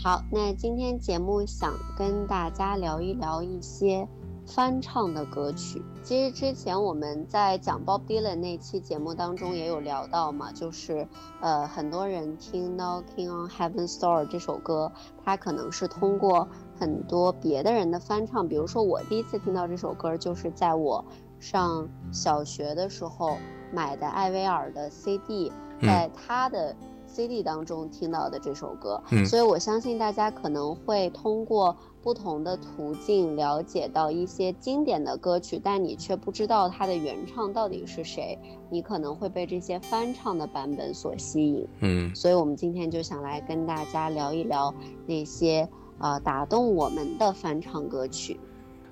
[0.00, 4.06] 好，那今天节目想跟大家聊一聊一些
[4.46, 5.82] 翻唱的歌曲。
[6.04, 11.08] 其实之前我们在讲 Bob Dylan 那期节目当中也有聊到嘛，就是
[11.40, 14.92] 呃很多人听 Knocking on Heaven's Door 这首歌，
[15.24, 16.46] 他可能是通过
[16.78, 21.04] 很多别的人的翻唱，比如说我第一次听到这首歌就是在我
[21.40, 23.36] 上小学的时候
[23.72, 25.50] 买的艾薇儿的 CD，
[25.82, 26.76] 在他的。
[27.18, 38.38] CD 当中听到的这首歌，嗯所以我相信大家可能会通过不同的途径了解到一些经典的歌曲，但你却不知道它的原唱到底是谁，
[38.70, 41.66] 你可能会被这些翻唱的版本所吸引。
[41.80, 44.72] 嗯，所以我们今天就想来跟大家聊一聊
[45.04, 48.38] 那些呃打动我们的翻唱歌曲。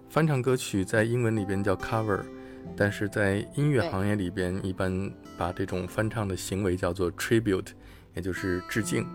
[0.08, 2.22] 翻唱歌曲在英文里边叫 cover，
[2.76, 7.68] 但是在音乐行业里边一般把这种翻唱的行为叫做 tribute。
[8.16, 9.06] 也就是致敬，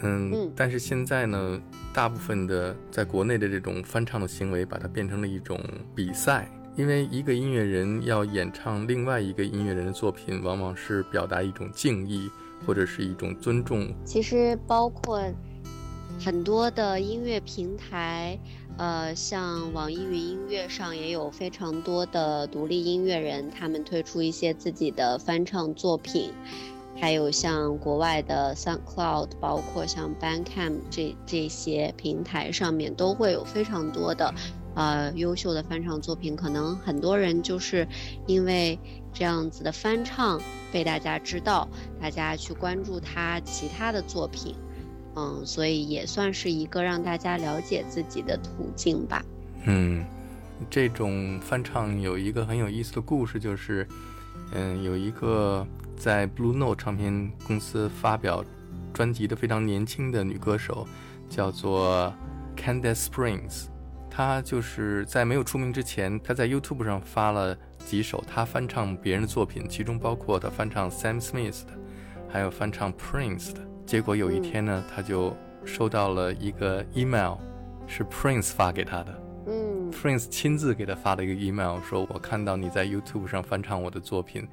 [0.00, 1.60] 嗯，但是现在呢，
[1.92, 5.60] 大部分的在国内的这种翻唱的行为，把它变成了一种
[5.94, 12.30] 比赛，因为一个音乐人要演唱另外一个音乐人的作品，往往是表达一种敬意
[12.66, 13.86] 或者是一种尊重。
[14.06, 15.22] 其实包括
[16.18, 18.40] 很多的音乐平台，
[18.78, 26.32] 呃，像网易云音乐上也有非常多的独立音乐人，他们推出一些自己的翻唱作品。
[27.00, 34.34] 还有像国外的 SoundCloud，包括像 Bandcamp 这这些平台上面都会有非常多的，
[34.74, 36.34] 呃，优秀的翻唱作品。
[36.34, 37.86] 可能很多人就是
[38.26, 38.76] 因为
[39.12, 40.40] 这样子的翻唱
[40.72, 41.68] 被大家知道，
[42.00, 44.56] 大家去关注他其他的作品，
[45.14, 49.24] 嗯，所以也算是一个让大家了解自己的途径吧。
[49.64, 50.04] 嗯，
[50.68, 53.86] 这种翻唱有一个很有意思的故事，就是，
[54.52, 55.64] 嗯，有一个。
[55.98, 58.44] 在 Blue Note 唱片公司发表
[58.94, 60.86] 专辑的非常年轻的女歌手，
[61.28, 62.14] 叫做
[62.56, 63.66] Candice Springs。
[64.08, 71.72] 她就是在没有出名之前，她在 YouTube 上发了几首她翻唱别人的作品，其中包括她翻唱 Sam Smith 的，
[72.28, 73.60] 还有翻唱 Prince 的。
[73.84, 77.36] 结果有一天呢，她就收到了一个 email，
[77.86, 79.22] 是 Prince 发给她的。
[79.46, 84.48] 嗯，Prince 亲自给她发了一个 email，说我看到你在 YouTube 上翻唱我的作品。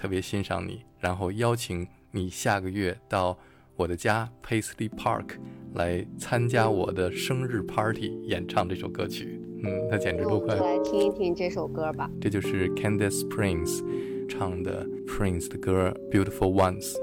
[0.00, 3.36] 特别欣赏你，然后邀请你下个月到
[3.76, 5.32] 我的家 Paisley Park
[5.74, 9.38] 来参加我的生日 party，演唱这首歌曲。
[9.62, 10.54] 嗯，那简直都快。
[10.54, 12.10] 来听一听这首歌吧。
[12.18, 13.84] 这就是 Candice Prince
[14.26, 16.94] 唱的 Prince 的歌《Beautiful Ones》。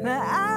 [0.00, 0.47] My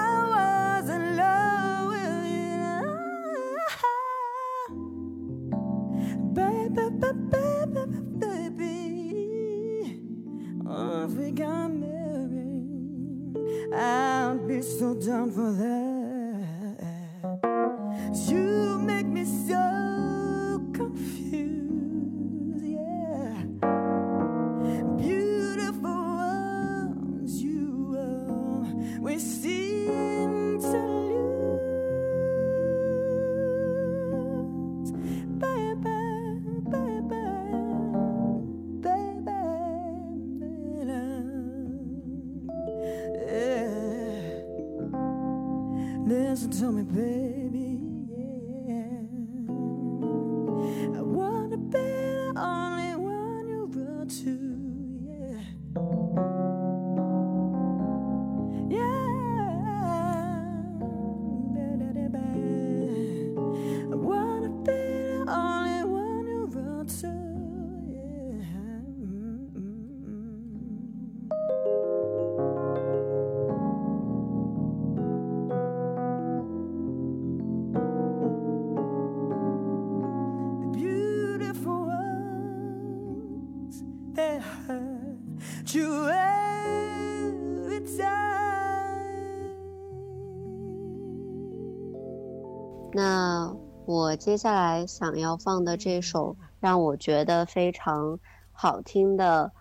[93.86, 98.20] 我接下来想要放的这首让我觉得非常
[98.52, 99.52] 好听的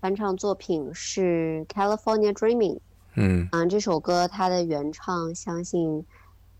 [0.00, 2.76] 翻唱作品是《California Dreaming》。
[3.14, 6.06] 嗯嗯，这首歌它的原唱相信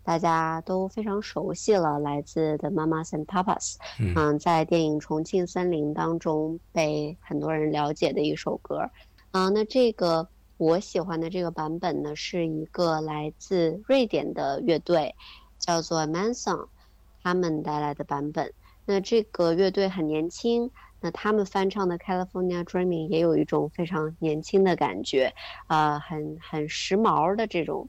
[0.03, 3.77] 大家都非常熟悉了，来自 The Mamas and Papas。
[3.99, 8.91] 嗯嗯，在电影《重庆森林》当中被很多人了解的一首歌。
[9.33, 15.15] 嗯，那这个我喜欢的这个版本呢，是一个来自瑞典的乐队，
[15.59, 16.67] 叫做 Manson，
[17.23, 18.53] 他们带来的版本。
[18.87, 20.71] 那这个乐队很年轻，
[21.01, 25.33] 那他们翻唱的《California Dreaming》也有一种非常年轻的感觉，
[25.67, 27.89] 啊、很很时髦的这种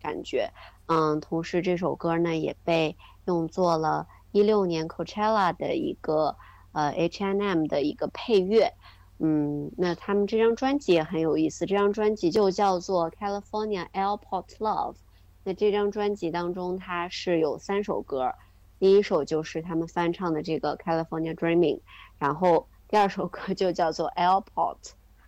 [0.00, 0.50] 感觉。
[0.86, 6.36] 嗯，同时这首歌呢也被用作了一六年 Coachella 的一个
[6.72, 8.72] 呃 H N M 的一个配乐。
[9.18, 14.96] 嗯，那他们这张专辑也很有意思，这张专辑就叫做 California Airport Love。
[15.42, 18.32] 那这张专辑当中，它是有三首歌，
[18.78, 21.80] 第一首就是他们翻唱的这个 California Dreaming，
[22.18, 24.76] 然后第二首歌就叫做 Airport，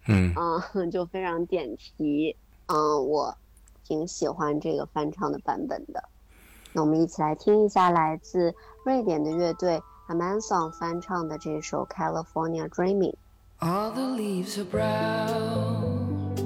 [0.06, 0.34] 嗯
[0.74, 2.36] 嗯，就非常点题，
[2.66, 3.36] 嗯，我
[3.84, 6.04] 挺喜欢这个翻唱的版本的。
[6.74, 8.54] 那我们一起来听一下来自
[8.84, 13.14] 瑞典的乐队 Amanson 翻唱的这首 California Dreaming。
[13.60, 16.36] All the leaves are brown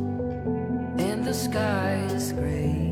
[0.97, 2.92] and the sky is gray.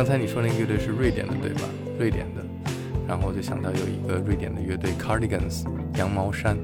[0.00, 1.68] 刚才你说那个乐队是瑞典的，对吧？
[1.98, 2.42] 瑞典的，
[3.06, 5.66] 然后我就想到有一个瑞典的乐队 Cardigans
[5.98, 6.56] 羊毛衫，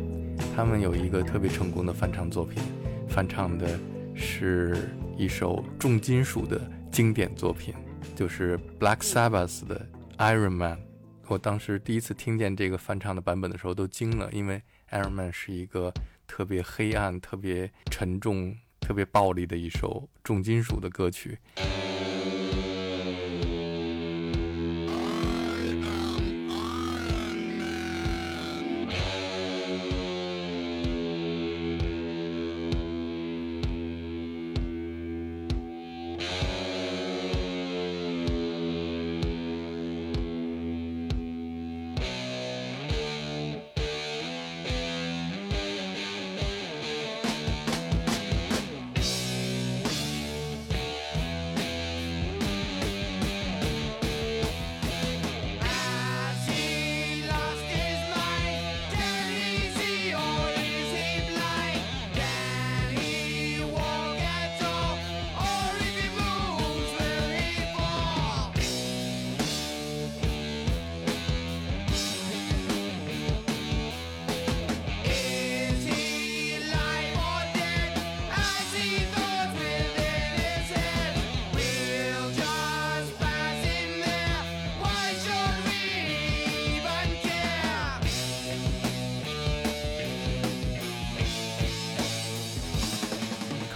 [0.57, 2.62] 他们有一个特别成功的翻唱作品，
[3.11, 3.78] 翻唱的
[4.14, 4.88] 是
[5.19, 6.59] 一首重金属的
[6.90, 7.75] 经典作品，
[8.14, 10.78] 就是 Black Sabbath 的 Iron Man。
[11.26, 15.93] 我当时第一次听见这个翻唱的版本的时候都惊了，因为 Iron Man 是一个
[16.26, 21.38] 特别黑暗、特别沉重、特别暴力的一首重金属的歌曲。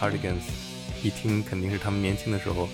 [0.01, 0.41] Cardigans，
[1.03, 2.67] 一听肯定是他们年轻的时候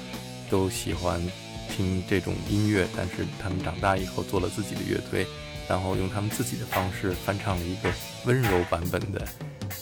[0.48, 1.20] 都喜欢
[1.68, 5.26] 听这种音乐，但是他们长大以后做了自己的乐队，
[5.68, 7.92] 然后用他们自己的方式翻唱了一个
[8.26, 9.26] 温柔版本的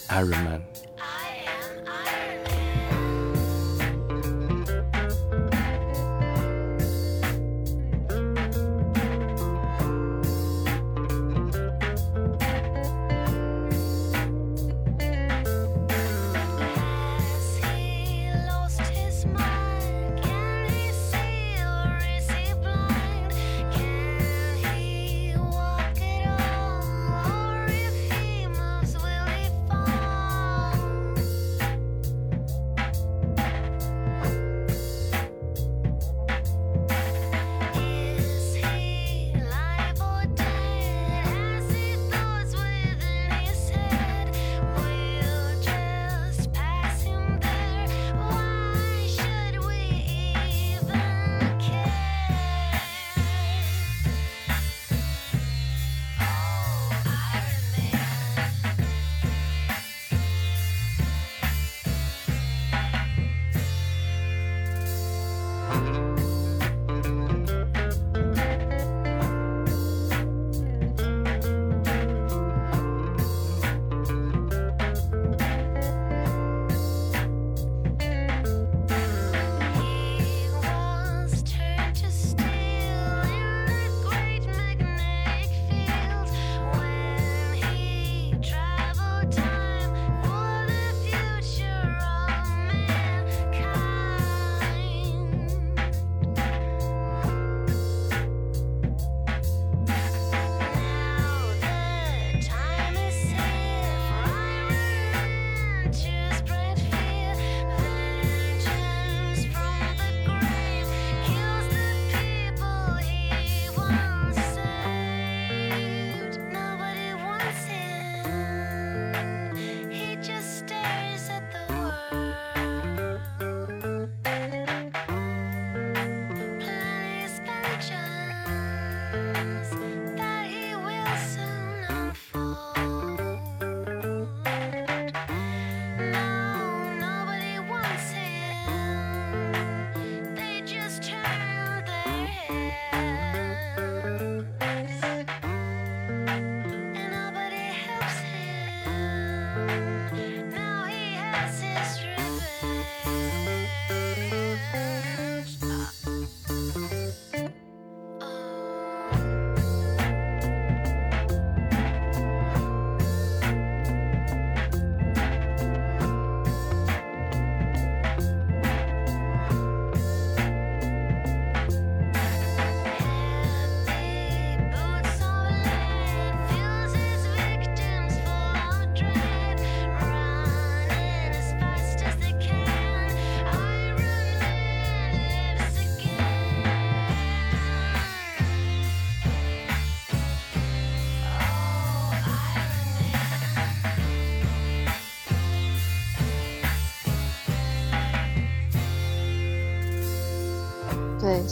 [0.09, 0.63] Iron Man。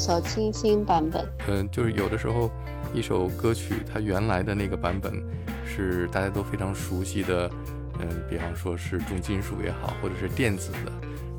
[0.03, 1.25] 小清新版本。
[1.47, 2.51] 嗯，就是有的时候，
[2.93, 5.15] 一首歌曲它原来的那个版本
[5.65, 7.49] 是大家都非常熟悉的，
[8.01, 10.91] 嗯，比方说是重金属也好，或者是电子的，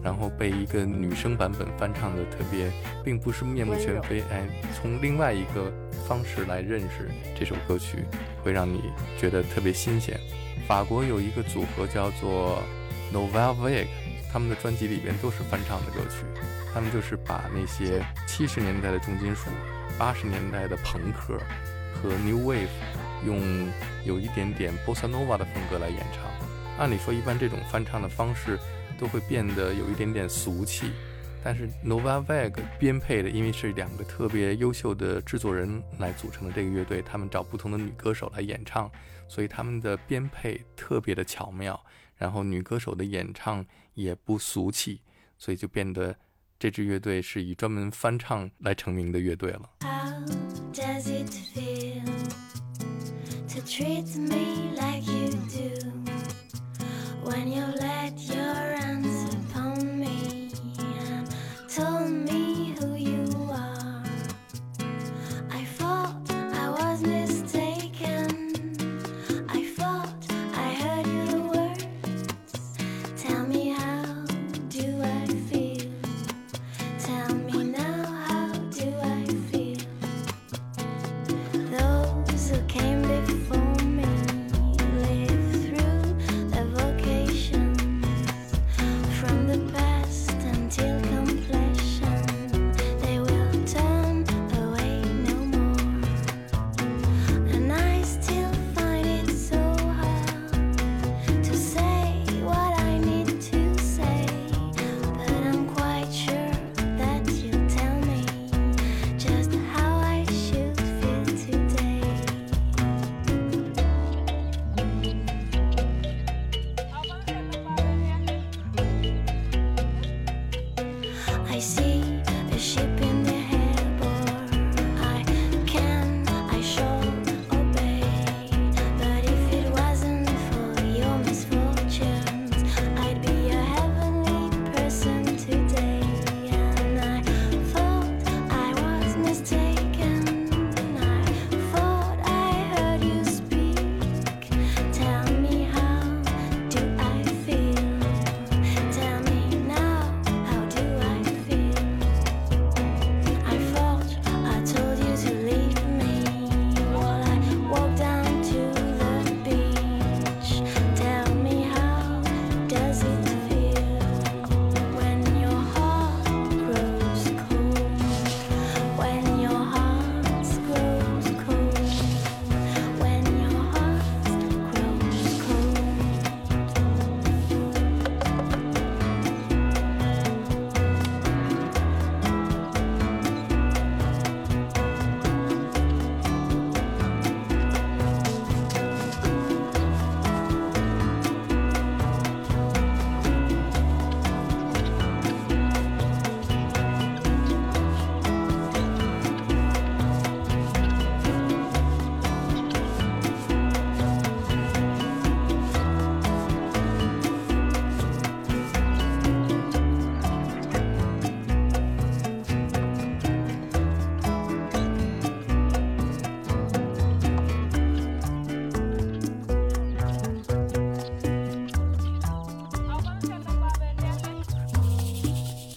[0.01, 2.71] 然后被一个女生版本翻唱的特别，
[3.03, 5.69] 并不是面目全非，哎，从另外一个
[6.07, 8.05] 方式来认识这首歌曲，
[8.41, 8.83] 会让你
[9.17, 10.17] 觉得特别新鲜。
[10.65, 12.63] 法国有一个组合叫做
[13.13, 13.87] Nouvelle Vague，
[14.33, 16.25] 他们的专辑里边都是翻唱的歌曲。
[16.73, 19.51] 他们就是把那些七十年代的重金属、
[19.95, 21.39] 八十年代的朋克
[21.93, 22.67] 和 New Wave，
[23.27, 23.69] 用
[24.03, 26.25] 有一点点 Bossa Nova 的风格来演唱。
[26.79, 28.57] 按理说，一般这种翻唱的方式
[28.97, 30.91] 都会变得有一点点俗气。
[31.43, 38.89] 但是 Nova Veg 编配的，因为是两个特别优秀的制作人来组成的这个乐队，他们找不同的女歌手来演唱，
[39.27, 41.79] 所以他们的编配特别的巧妙。
[42.17, 45.01] 然后女歌手的演唱也不俗气，
[45.37, 46.15] 所以就变得
[46.59, 49.69] 这支乐队是以专门翻唱来成名的乐队了。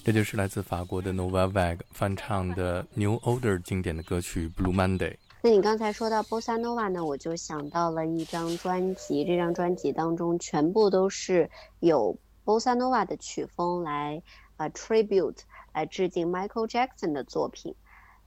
[0.07, 5.11] 这就是来自法国的 Nova Vag 翻唱的 New Order 经典的歌曲《Blue Monday》。
[5.43, 14.23] 那你刚才说到 Bossa Nova 呢，我就想到了一张专辑，这张专辑当中全部都是有 Bossa Nova 的曲风来
[14.59, 15.39] 呃 tribute
[15.73, 17.75] 来致敬 Michael Jackson 的作品，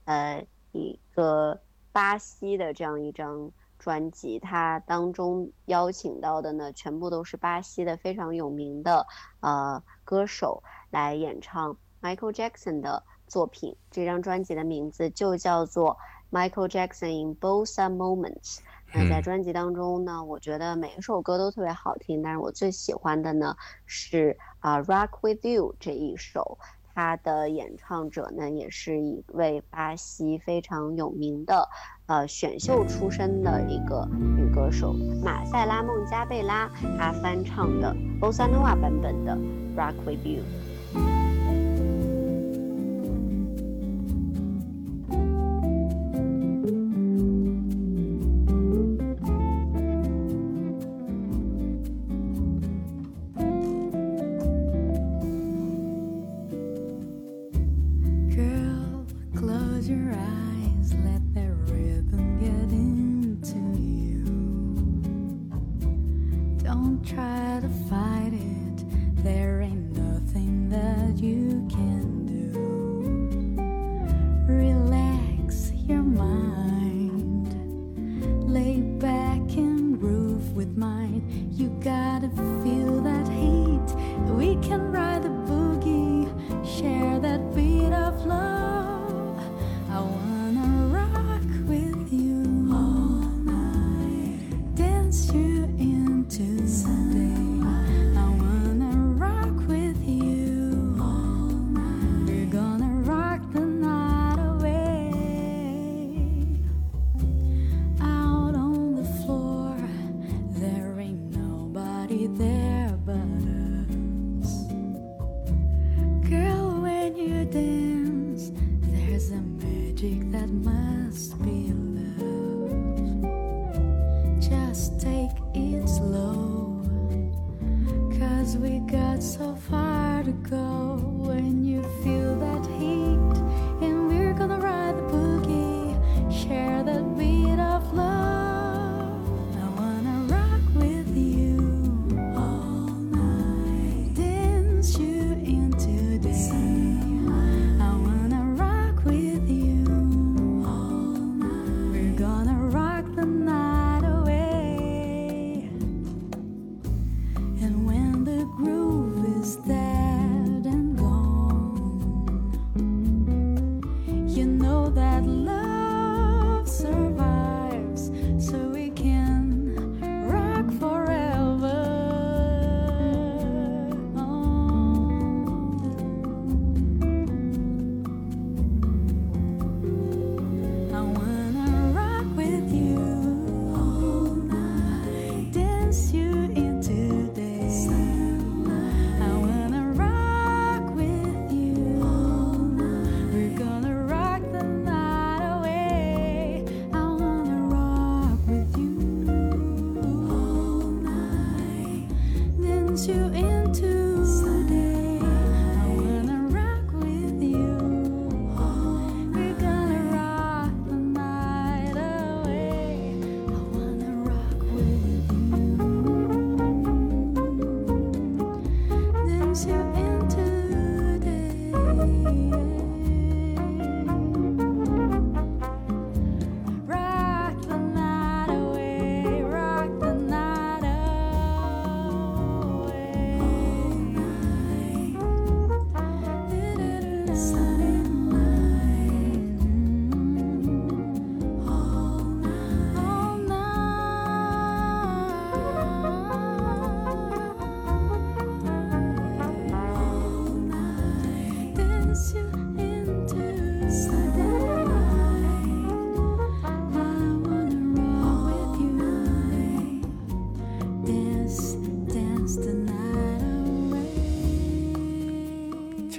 [0.04, 1.62] 呃，一个
[1.92, 9.06] 巴西的这样一张专辑，它当中邀请到的呢，全部都是巴西的非常有名的
[9.40, 10.62] 呃歌手。
[10.90, 15.96] 来演唱 Michael Jackson 的作品，这张专辑的名字就叫做
[16.30, 18.58] Michael Jackson in Bossa Moments。
[18.92, 23.54] 那在专辑当中呢，我觉得每一首歌都特别好听，但是我最喜欢的呢
[23.86, 26.58] 是啊 Rock with You 这一首，
[26.92, 31.68] 它的演唱者呢也是一位巴西非常有名的
[32.06, 39.36] 呃选秀出身的一个女歌手马塞拉孟加贝拉，她翻唱的 Bossa Nova 版本的
[39.76, 40.42] Rock with You。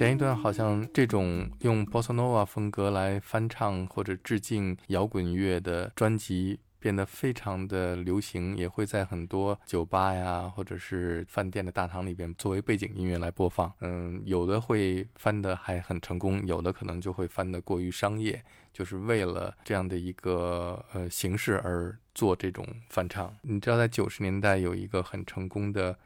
[0.02, 13.72] 前一段好像这种用 bossa nova 风格来翻唱或者致敬摇滚乐的专辑变得非常的流行，也会在很多酒吧呀或者是饭店的大堂里边作为背景音乐来播放。
[13.80, 23.32] 嗯，有的会翻的还很成功，有的可能就会翻得过于商业，就是为了这样的一个呃形式而做这种翻唱。
[23.42, 25.96] 你知道，在九十年代有一个很成功的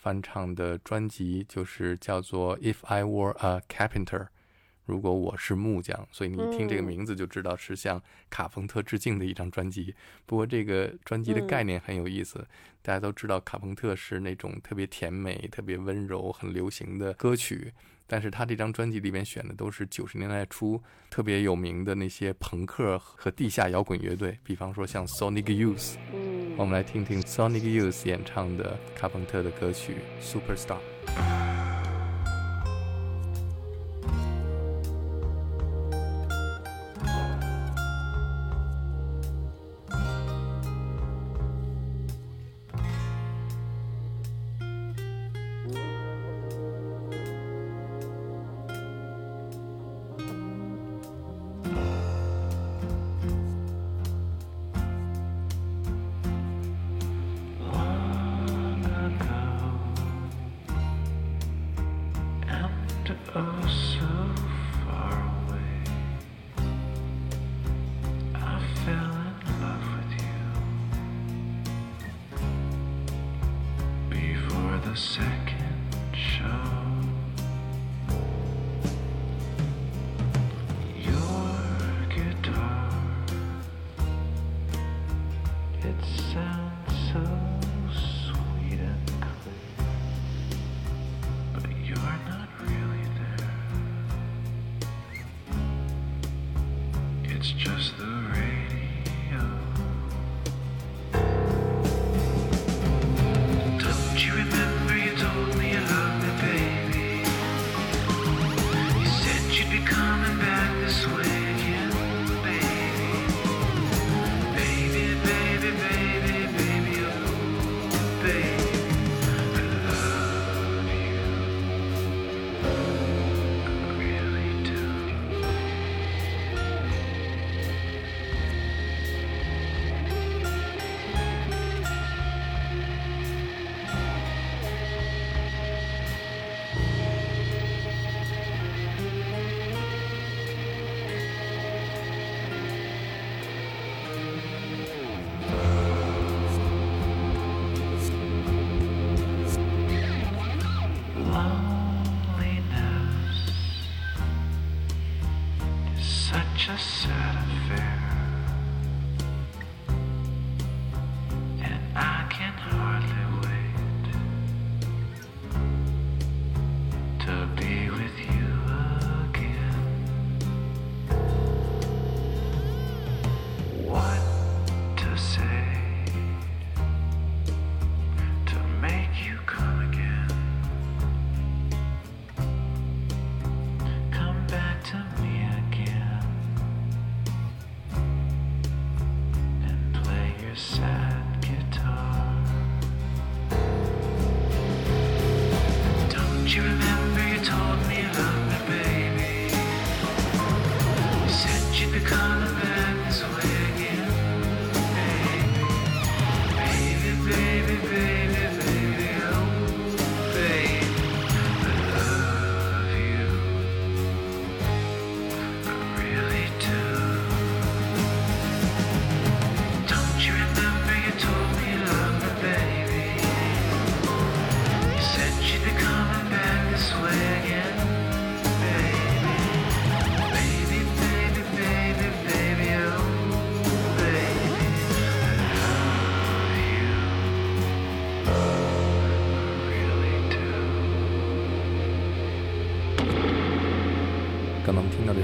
[0.00, 4.18] 翻唱的专辑，就是叫做《If I Were a Carpenter》。
[4.86, 9.94] 如果我是木匠，所以你一听这个名字就知道是向卡朋特致敬的一张专辑。
[10.24, 12.44] 不过这个专辑的概念很有意思，
[12.80, 17.72] 大家都知道卡朋特是那种特别甜美、特别温柔、很流行的歌曲，
[18.12, 25.94] 但是他这张专辑里面选的都是九十年代初特别有名的那些朋克和地下摇滚乐队，比方说像 Sonic Youth。
[26.12, 29.94] 嗯，我们来听听 Sonic Youth 演唱的卡朋特的歌曲
[30.24, 30.78] 《Superstar》。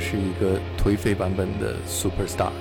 [0.09, 2.53] 是一个颓废版本的 Superstar。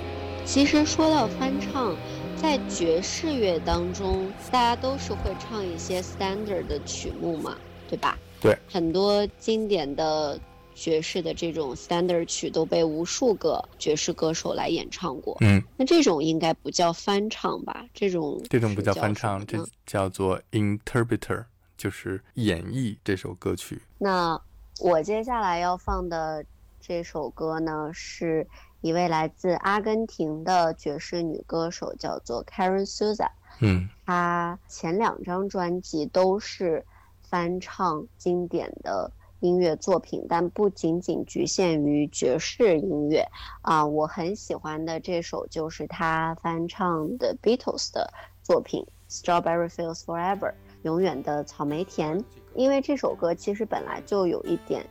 [0.45, 1.95] 其实说到翻唱，
[2.35, 7.55] 在爵士乐当中，大家都是会唱一些 standard 的曲目嘛，
[7.87, 8.17] 对吧？
[8.41, 10.39] 对，很多经典的
[10.73, 15.37] 爵士的这种 standard 曲都被无数个爵士歌手来演唱过。
[15.41, 17.85] 嗯，那这种应该不叫翻唱吧？
[17.93, 21.45] 这种这种不叫翻唱，这叫做 interpreter，
[21.77, 23.79] 就是演绎这首歌曲。
[23.99, 24.39] 那
[24.79, 26.43] 我接下来要放的
[26.87, 28.47] 这首歌呢，是
[28.81, 33.27] 一位来自阿根廷的爵士女歌手，叫做 Karen Souza。
[33.59, 36.85] 嗯她前两张专辑都是
[37.23, 43.25] 翻唱经典的音乐作品，但不仅仅局限于爵士音乐
[43.63, 43.83] 啊。
[43.83, 50.51] 我很喜欢的这首就是她翻唱的 Beatles 的作品《Strawberry Fields Forever》，
[50.85, 52.23] 永远的草莓田。
[52.53, 54.85] 因为这首歌其实本来就有一点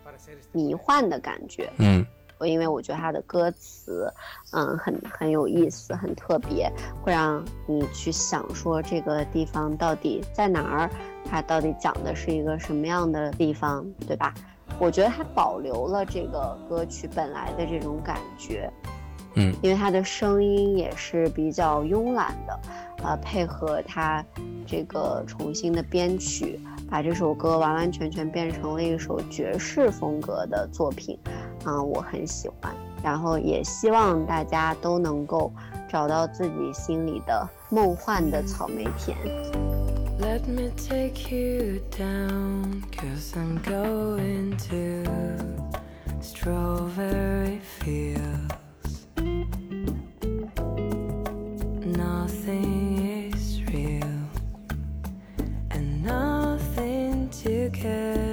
[0.52, 2.04] 迷幻的感觉，嗯
[2.40, 4.12] 因为我觉得它的歌词，
[4.52, 6.70] 嗯，很很有意思，很特别，
[7.02, 10.90] 会让你去想说这个地方到底在哪儿，
[11.24, 14.34] 它到底讲的是一个什么样的地方，对吧？
[14.78, 18.70] 我觉得它保留了这个歌曲本来的这种感觉，
[19.36, 22.60] 嗯因为他的声音也是比较慵懒的，
[23.02, 24.24] 呃，配合他
[24.66, 26.58] 这个重新的编曲，
[26.90, 31.18] 把这首歌完完全全变成了一首爵士风格的作品，
[31.64, 32.74] 啊、我很喜欢。
[33.02, 35.52] 然后也希望大家都能够
[35.90, 39.14] 找到自己心里的梦幻的草莓田。
[40.18, 45.10] Let me take you down, cause I'm going to
[46.22, 48.63] strawberry fields.
[57.84, 58.23] To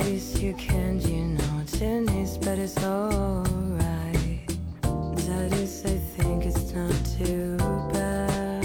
[0.00, 4.46] Is, you can't, you know, tennis, but it's alright.
[4.82, 7.56] That is, I think it's not too
[7.92, 8.64] bad.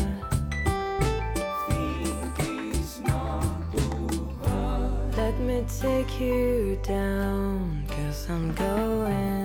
[5.15, 9.38] Let me take you down, cause I'm going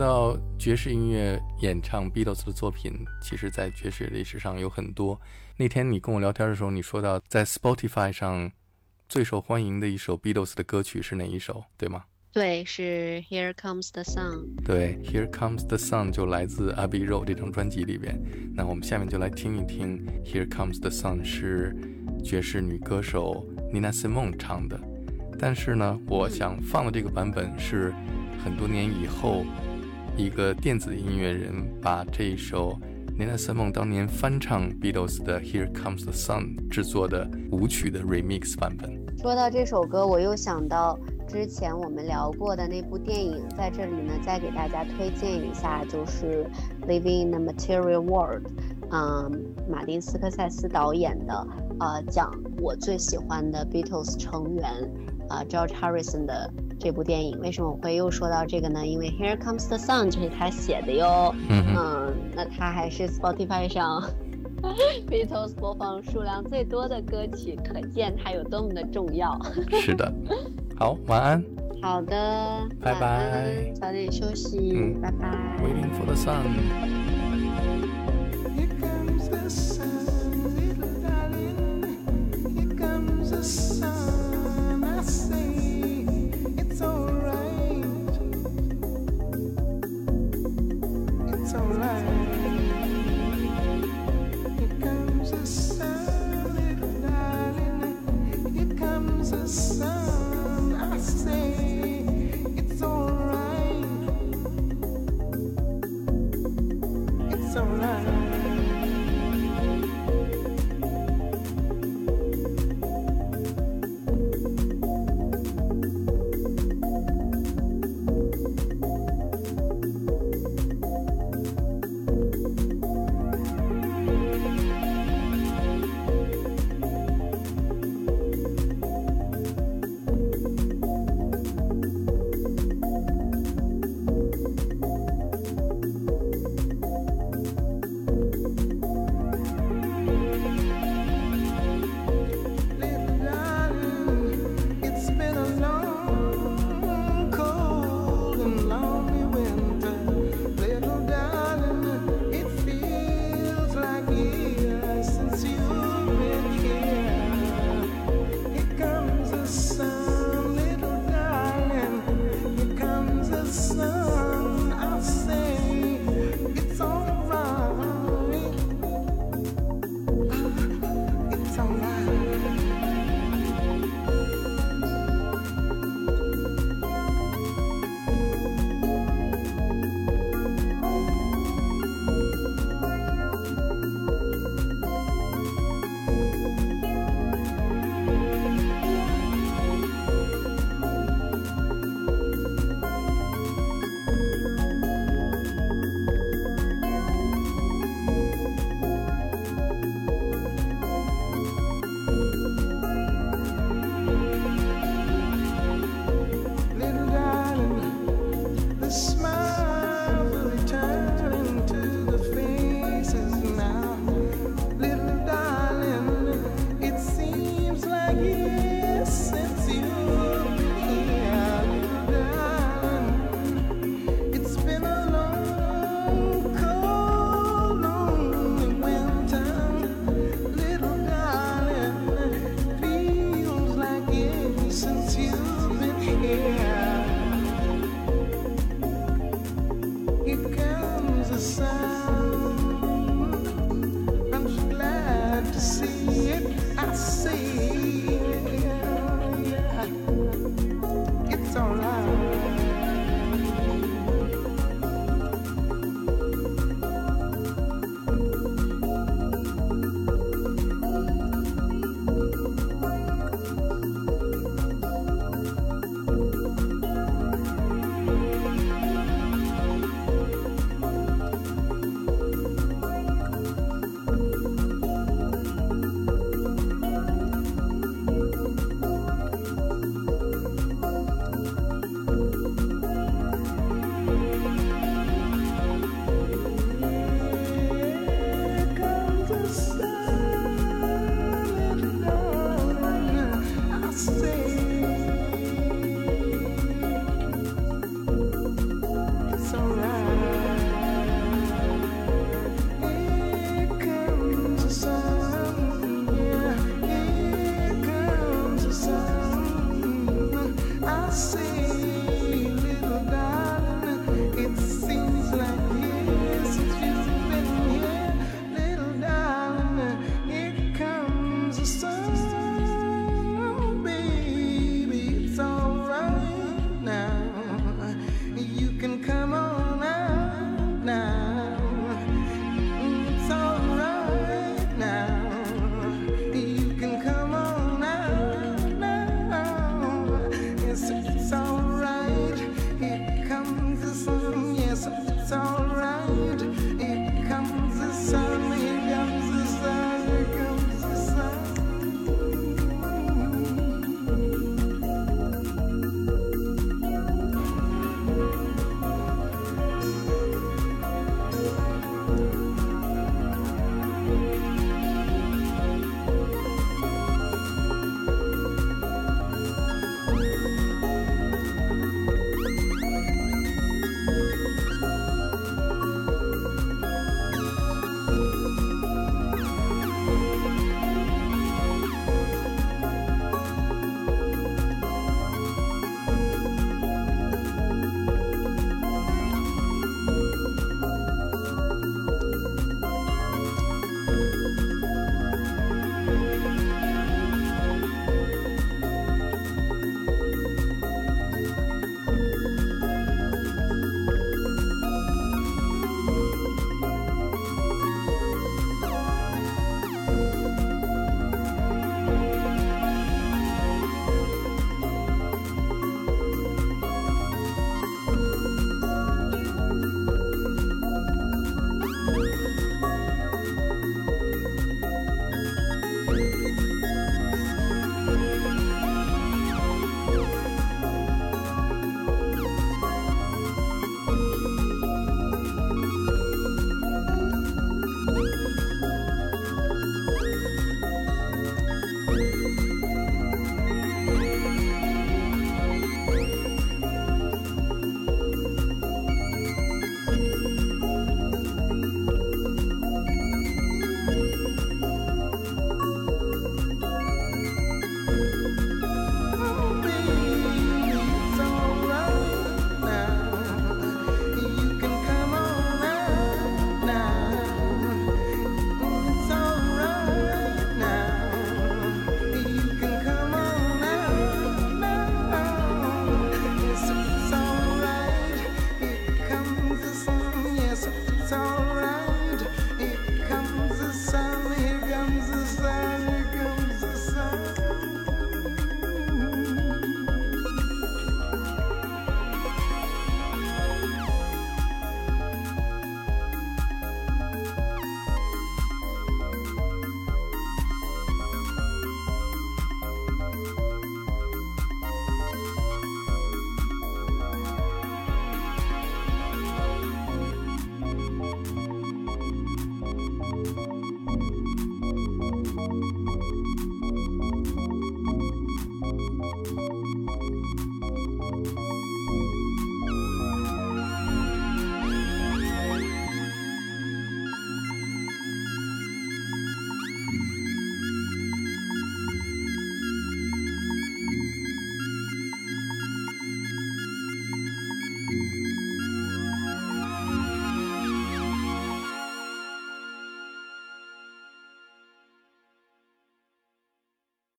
[0.00, 5.20] 到爵士音乐演唱 Beatles 的作品，其实在爵士历史上有很多。
[5.58, 8.50] 那天你跟我聊天的时候，你说到在 Spotify 上
[9.10, 12.04] 最受欢迎的一首 Beatles 的歌曲是哪一首，对吗？
[12.32, 14.46] 对，是 Here Comes the Sun。
[14.64, 18.18] 对，Here Comes the Sun 就来自 Abbey Road 这张专辑里边。
[18.54, 21.76] 那我们下面就来听一听 Here Comes the Sun 是
[22.24, 24.80] 爵士女歌手 Nina Simone 唱的。
[25.38, 27.92] 但是呢，我想放的这个版本是
[28.42, 29.44] 很多年以后，
[30.20, 32.78] 一个电子音乐人把这一首
[33.18, 38.90] Nina Simone 当年翻唱 Beatles 的 Here Comes the Sun 制作的舞曲的 remix 版本。
[39.16, 46.46] 说到这首歌，我又想到之前我们聊过的那部电影，在这里呢再给大家推荐一下，就是
[46.86, 48.42] 《Living in the Material World》，
[48.90, 51.46] 嗯，马丁斯科塞斯导演的，
[51.80, 52.30] 呃，讲
[52.60, 54.64] 我最喜欢的 Beatles 成员，
[55.30, 57.38] 啊、g e o r g e Harrison 的这部电影。
[57.40, 58.84] 为什么我会又说到这个呢？
[58.84, 61.34] 因为《Here Comes the Sun》就是他写的哟。
[61.48, 64.02] 嗯，嗯，那他还是 Spotify 上
[65.08, 69.40] Beatles 播放数量最多的歌曲，可见它有多么的重要。
[69.70, 70.12] 是的。
[70.76, 71.44] 好，晚安。
[71.80, 75.28] 好的，拜拜早点休息，嗯拜拜。
[75.62, 76.99] Waiting for the sun。